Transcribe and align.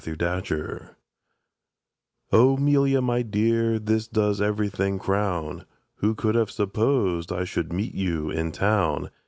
THE 0.03 0.15
RUINED 0.19 0.49
MAID 0.81 0.89
"O 2.33 2.57
'Melia, 2.57 3.01
my 3.03 3.21
dear, 3.21 3.77
this 3.77 4.07
does 4.07 4.41
everything 4.41 4.97
crown! 4.97 5.67
Who 5.97 6.15
could 6.15 6.33
have 6.33 6.49
supposed 6.49 7.31
I 7.31 7.43
should 7.43 7.71
meet 7.71 7.93
you 7.93 8.31
in 8.31 8.51
Town? 8.51 9.11